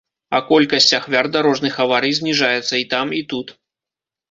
А 0.35 0.37
колькасць 0.45 0.95
ахвяр 0.99 1.29
дарожных 1.35 1.77
аварый 1.85 2.17
зніжаецца 2.21 2.73
і 2.83 2.91
там, 2.97 3.07
і 3.21 3.23
тут. 3.35 3.57